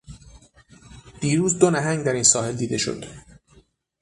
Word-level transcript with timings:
دیروز 1.21 1.59
دو 1.59 1.69
نهنگ 1.71 2.03
در 2.03 2.13
این 2.13 2.23
ساحل 2.23 2.55
دیده 2.55 2.77
شد. 2.77 3.03